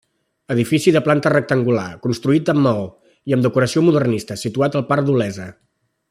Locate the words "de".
0.95-1.01